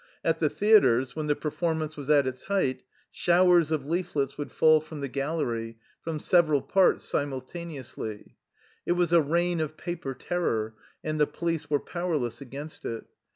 At 0.23 0.39
the 0.39 0.49
theaters, 0.49 1.15
when 1.15 1.27
the 1.27 1.35
perform 1.35 1.83
ance 1.83 1.95
was 1.95 2.09
at 2.09 2.25
its 2.25 2.45
height, 2.45 2.81
showers 3.11 3.69
of 3.71 3.85
leaflets 3.85 4.35
would 4.35 4.51
fall 4.51 4.81
from 4.81 4.99
the 4.99 5.07
gallery, 5.07 5.77
from 6.03 6.19
several 6.19 6.59
parts 6.63 7.03
si 7.05 7.19
multaneously. 7.19 8.33
It 8.87 8.93
was 8.93 9.13
a 9.13 9.21
reign 9.21 9.59
of 9.59 9.77
paper 9.77 10.15
terror, 10.15 10.73
and 11.03 11.21
the 11.21 11.27
police 11.27 11.69
were 11.69 11.79
powerless 11.79 12.41
against 12.41 12.83
it. 12.83 13.05